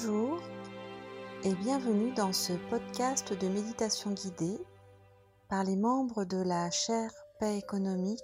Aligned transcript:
Bonjour 0.00 0.40
et 1.42 1.54
bienvenue 1.54 2.12
dans 2.12 2.32
ce 2.32 2.52
podcast 2.70 3.32
de 3.32 3.48
méditation 3.48 4.12
guidée 4.12 4.58
par 5.48 5.64
les 5.64 5.74
membres 5.74 6.24
de 6.24 6.36
la 6.36 6.70
chaire 6.70 7.12
paix 7.40 7.58
économique 7.58 8.22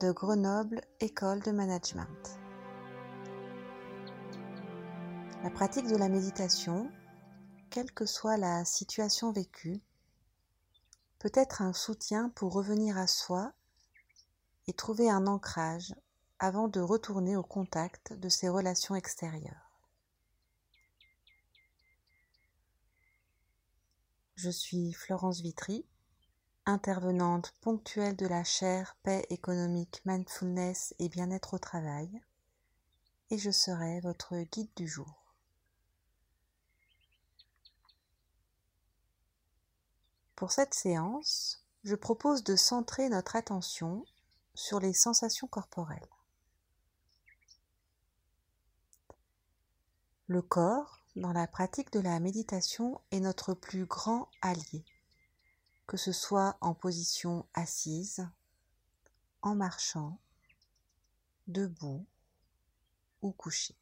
de 0.00 0.10
Grenoble 0.10 0.80
École 0.98 1.40
de 1.42 1.52
Management. 1.52 2.40
La 5.44 5.50
pratique 5.50 5.86
de 5.86 5.96
la 5.96 6.08
méditation, 6.08 6.90
quelle 7.70 7.92
que 7.92 8.06
soit 8.06 8.36
la 8.36 8.64
situation 8.64 9.30
vécue, 9.30 9.80
peut 11.20 11.32
être 11.34 11.62
un 11.62 11.74
soutien 11.74 12.30
pour 12.30 12.52
revenir 12.52 12.98
à 12.98 13.06
soi 13.06 13.52
et 14.66 14.72
trouver 14.72 15.10
un 15.10 15.28
ancrage 15.28 15.94
avant 16.40 16.66
de 16.66 16.80
retourner 16.80 17.36
au 17.36 17.44
contact 17.44 18.14
de 18.14 18.28
ses 18.28 18.48
relations 18.48 18.96
extérieures. 18.96 19.65
Je 24.36 24.50
suis 24.50 24.92
Florence 24.92 25.40
Vitry, 25.40 25.86
intervenante 26.66 27.54
ponctuelle 27.62 28.16
de 28.16 28.26
la 28.26 28.44
chaire 28.44 28.94
Paix 29.02 29.26
économique, 29.30 30.02
Mindfulness 30.04 30.94
et 30.98 31.08
bien-être 31.08 31.54
au 31.54 31.58
travail, 31.58 32.22
et 33.30 33.38
je 33.38 33.50
serai 33.50 34.00
votre 34.00 34.36
guide 34.36 34.68
du 34.76 34.86
jour. 34.86 35.34
Pour 40.34 40.52
cette 40.52 40.74
séance, 40.74 41.64
je 41.84 41.94
propose 41.94 42.44
de 42.44 42.56
centrer 42.56 43.08
notre 43.08 43.36
attention 43.36 44.04
sur 44.54 44.80
les 44.80 44.92
sensations 44.92 45.46
corporelles. 45.46 46.10
Le 50.26 50.42
corps 50.42 51.05
dans 51.16 51.32
la 51.32 51.46
pratique 51.46 51.90
de 51.92 52.00
la 52.00 52.20
méditation 52.20 53.00
est 53.10 53.20
notre 53.20 53.54
plus 53.54 53.86
grand 53.86 54.28
allié, 54.42 54.84
que 55.86 55.96
ce 55.96 56.12
soit 56.12 56.58
en 56.60 56.74
position 56.74 57.46
assise, 57.54 58.28
en 59.40 59.54
marchant, 59.54 60.18
debout 61.46 62.04
ou 63.22 63.32
couché. 63.32 63.74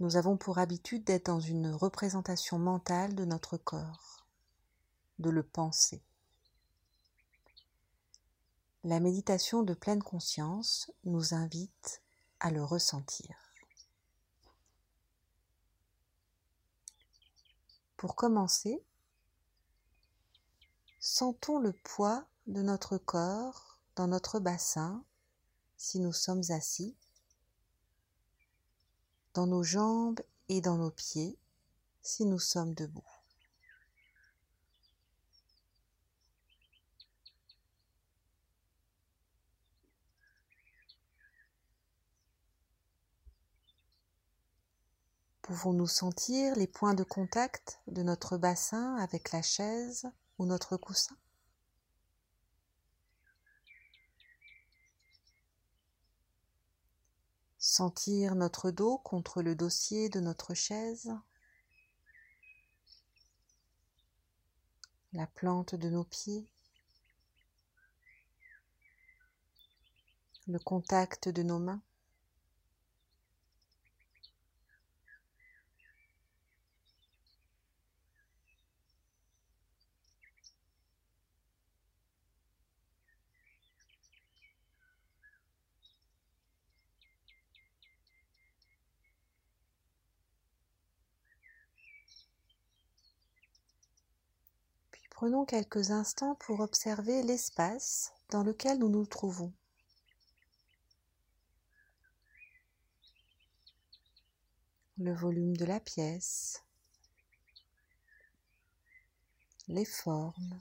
Nous 0.00 0.16
avons 0.16 0.36
pour 0.36 0.58
habitude 0.58 1.04
d'être 1.04 1.26
dans 1.26 1.40
une 1.40 1.68
représentation 1.68 2.58
mentale 2.58 3.14
de 3.14 3.24
notre 3.24 3.58
corps, 3.58 4.26
de 5.20 5.30
le 5.30 5.44
penser. 5.44 6.02
La 8.82 8.98
méditation 8.98 9.62
de 9.62 9.74
pleine 9.74 10.02
conscience 10.02 10.90
nous 11.04 11.32
invite 11.34 12.02
à 12.40 12.50
le 12.50 12.64
ressentir. 12.64 13.49
Pour 18.00 18.16
commencer, 18.16 18.82
sentons 21.00 21.58
le 21.58 21.74
poids 21.74 22.26
de 22.46 22.62
notre 22.62 22.96
corps 22.96 23.78
dans 23.94 24.06
notre 24.06 24.40
bassin 24.40 25.04
si 25.76 26.00
nous 26.00 26.14
sommes 26.14 26.40
assis, 26.48 26.96
dans 29.34 29.46
nos 29.46 29.62
jambes 29.62 30.22
et 30.48 30.62
dans 30.62 30.78
nos 30.78 30.90
pieds 30.90 31.36
si 32.00 32.24
nous 32.24 32.38
sommes 32.38 32.72
debout. 32.72 33.19
Pouvons-nous 45.50 45.88
sentir 45.88 46.54
les 46.54 46.68
points 46.68 46.94
de 46.94 47.02
contact 47.02 47.80
de 47.88 48.04
notre 48.04 48.38
bassin 48.38 48.94
avec 48.98 49.32
la 49.32 49.42
chaise 49.42 50.08
ou 50.38 50.46
notre 50.46 50.76
coussin? 50.76 51.16
Sentir 57.58 58.36
notre 58.36 58.70
dos 58.70 58.98
contre 58.98 59.42
le 59.42 59.56
dossier 59.56 60.08
de 60.08 60.20
notre 60.20 60.54
chaise? 60.54 61.12
La 65.12 65.26
plante 65.26 65.74
de 65.74 65.90
nos 65.90 66.04
pieds? 66.04 66.46
Le 70.46 70.60
contact 70.60 71.28
de 71.28 71.42
nos 71.42 71.58
mains? 71.58 71.82
Prenons 95.20 95.44
quelques 95.44 95.90
instants 95.90 96.34
pour 96.36 96.60
observer 96.60 97.22
l'espace 97.22 98.14
dans 98.30 98.42
lequel 98.42 98.78
nous 98.78 98.88
nous 98.88 99.04
trouvons. 99.04 99.52
Le 104.96 105.12
volume 105.12 105.54
de 105.58 105.66
la 105.66 105.78
pièce, 105.78 106.64
les 109.68 109.84
formes, 109.84 110.58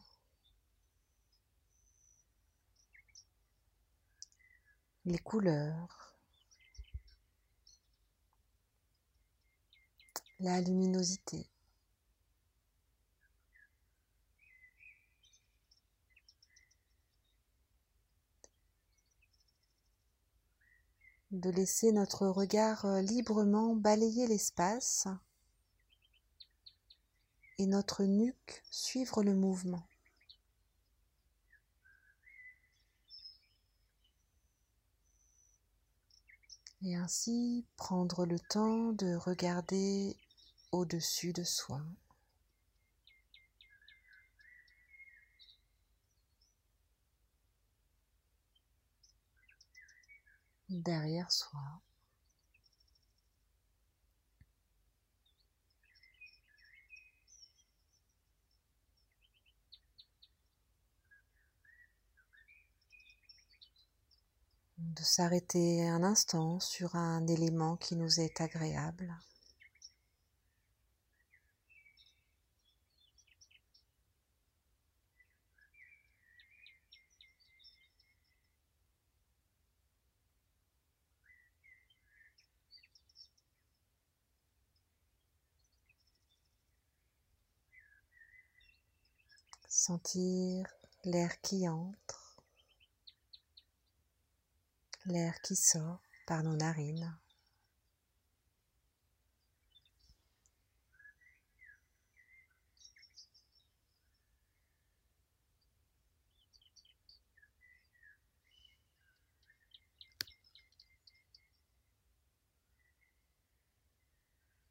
les 5.06 5.20
couleurs, 5.20 6.18
la 10.41 10.59
luminosité. 10.59 11.47
De 21.31 21.50
laisser 21.50 21.91
notre 21.91 22.28
regard 22.28 22.85
euh, 22.85 23.01
librement 23.01 23.75
balayer 23.75 24.25
l'espace 24.25 25.07
et 27.59 27.67
notre 27.67 28.03
nuque 28.03 28.63
suivre 28.72 29.22
le 29.22 29.35
mouvement. 29.35 29.85
Et 36.81 36.95
ainsi 36.95 37.66
prendre 37.75 38.25
le 38.25 38.40
temps 38.40 38.94
de 38.94 39.13
regarder 39.16 40.16
au-dessus 40.72 41.34
de 41.34 41.44
soi. 41.44 41.81
Derrière 50.69 51.31
soi. 51.31 51.81
de 64.99 65.03
s'arrêter 65.03 65.88
un 65.88 66.03
instant 66.03 66.59
sur 66.59 66.96
un 66.96 67.26
élément 67.28 67.78
qui 67.78 67.96
nous 67.96 68.20
est 68.20 68.41
agréable. 68.41 69.14
Sentir 89.81 90.67
l'air 91.05 91.40
qui 91.40 91.66
entre, 91.70 92.35
l'air 95.05 95.40
qui 95.41 95.55
sort 95.55 96.02
par 96.28 96.43
nos 96.43 96.58
narines. 96.58 97.16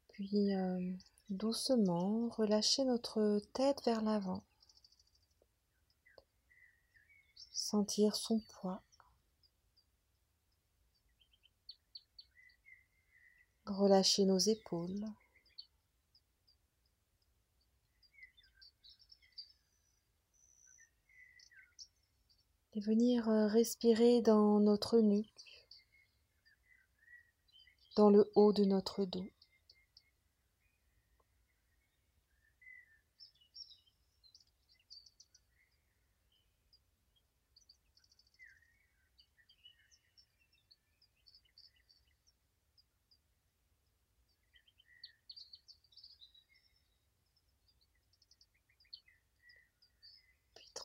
Puis 0.09 0.53
euh, 0.53 0.91
doucement 1.31 2.29
relâcher 2.29 2.83
notre 2.83 3.41
tête 3.53 3.83
vers 3.85 4.03
l'avant. 4.03 4.43
Sentir 7.71 8.15
son 8.15 8.39
poids. 8.39 8.81
Relâcher 13.67 14.25
nos 14.25 14.39
épaules. 14.39 15.05
Et 22.73 22.79
venir 22.79 23.29
euh, 23.29 23.45
respirer 23.45 24.23
dans 24.23 24.59
notre 24.59 24.97
nuque, 24.97 25.67
dans 27.95 28.09
le 28.09 28.31
haut 28.33 28.51
de 28.51 28.65
notre 28.65 29.05
dos. 29.05 29.29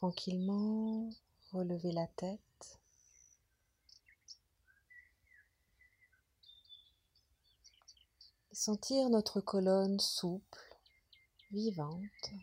Tranquillement 0.04 1.08
relever 1.52 1.90
la 1.90 2.06
tête. 2.06 2.78
Sentir 8.52 9.08
notre 9.08 9.40
colonne 9.40 9.98
souple, 9.98 10.76
vivante, 11.52 12.34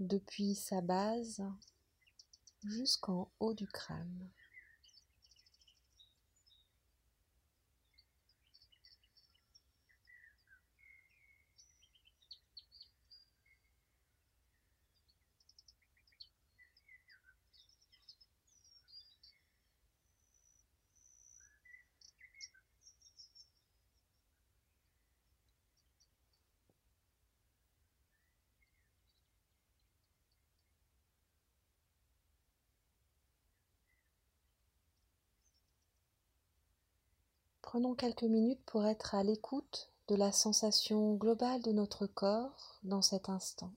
depuis 0.00 0.54
sa 0.54 0.82
base 0.82 1.42
jusqu'en 2.62 3.32
haut 3.40 3.54
du 3.54 3.66
crâne. 3.66 4.28
Prenons 37.74 37.96
quelques 37.96 38.22
minutes 38.22 38.62
pour 38.66 38.86
être 38.86 39.16
à 39.16 39.24
l'écoute 39.24 39.90
de 40.06 40.14
la 40.14 40.30
sensation 40.30 41.14
globale 41.16 41.60
de 41.60 41.72
notre 41.72 42.06
corps 42.06 42.78
dans 42.84 43.02
cet 43.02 43.28
instant. 43.28 43.72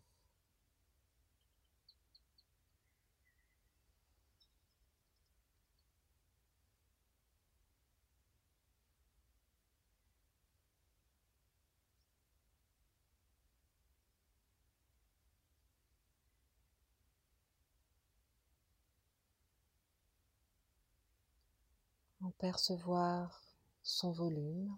percevoir 22.40 23.47
son 23.88 24.12
volume. 24.12 24.78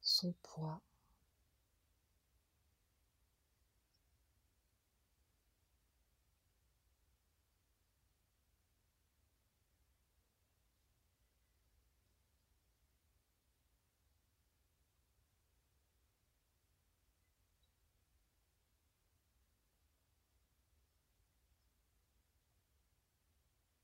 son 0.00 0.34
poids. 0.42 0.80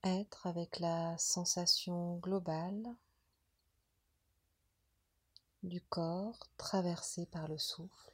Être 0.06 0.46
avec 0.46 0.80
la 0.80 1.16
sensation 1.18 2.16
globale 2.18 2.94
du 5.62 5.80
corps 5.80 6.38
traversé 6.56 7.26
par 7.26 7.48
le 7.48 7.58
souffle. 7.58 8.12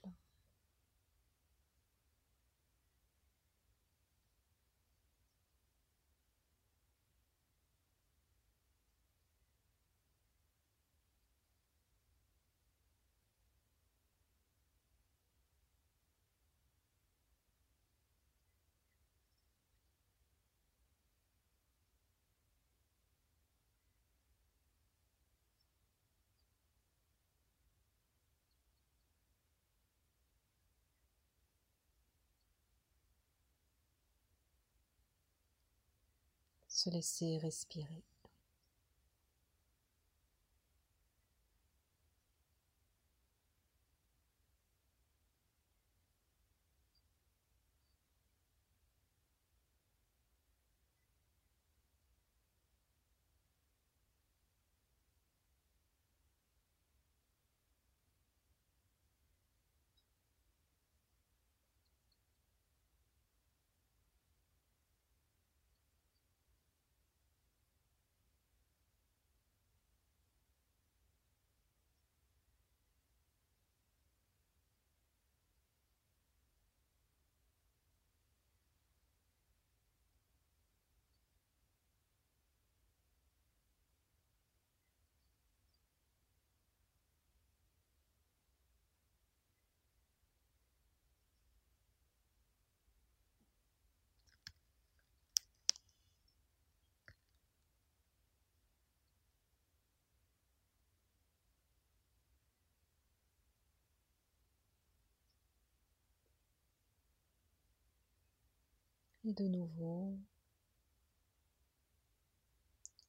Se 36.81 36.91
laisser 36.91 37.39
respirer. 37.43 38.10
Et 109.25 109.35
de 109.35 109.49
nouveau, 109.49 110.17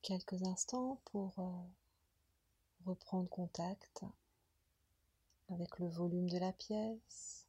quelques 0.01 0.43
instants 0.43 0.99
pour 1.05 1.39
euh, 1.39 2.85
reprendre 2.85 3.29
contact 3.29 4.03
avec 5.49 5.79
le 5.79 5.87
volume 5.87 6.29
de 6.29 6.37
la 6.37 6.51
pièce, 6.51 7.45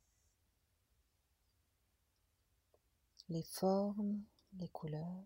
les 3.29 3.43
formes, 3.43 4.21
les 4.59 4.69
couleurs. 4.69 5.25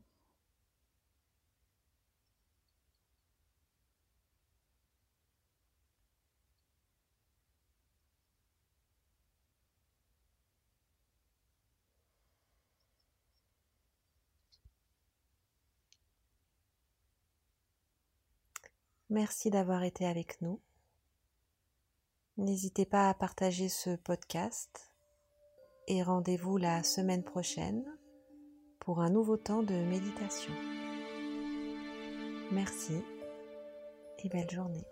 Merci 19.10 19.50
d'avoir 19.50 19.84
été 19.84 20.06
avec 20.06 20.40
nous. 20.40 20.60
N'hésitez 22.36 22.84
pas 22.84 23.08
à 23.08 23.14
partager 23.14 23.68
ce 23.68 23.96
podcast 23.96 24.92
et 25.86 26.02
rendez-vous 26.02 26.56
la 26.56 26.82
semaine 26.82 27.22
prochaine 27.22 27.84
pour 28.80 29.00
un 29.00 29.10
nouveau 29.10 29.36
temps 29.36 29.62
de 29.62 29.74
méditation. 29.74 30.52
Merci 32.50 33.02
et 34.18 34.28
belle 34.28 34.50
journée. 34.50 34.86